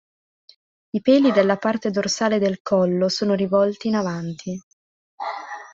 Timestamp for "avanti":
3.93-4.59